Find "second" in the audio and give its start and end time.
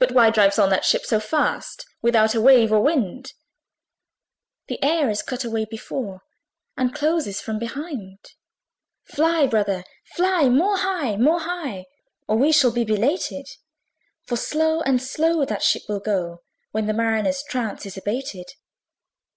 3.28-4.66